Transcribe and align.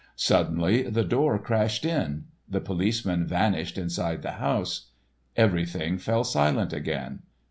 Suddenly 0.15 0.89
the 0.89 1.03
door 1.03 1.37
crashed 1.37 1.85
in. 1.85 2.23
The 2.49 2.59
policemen 2.59 3.27
vanished 3.27 3.77
inside 3.77 4.23
the 4.23 4.31
house. 4.41 4.87
Everything 5.35 5.99
fell 5.99 6.23
silent 6.23 6.73
again. 6.73 7.19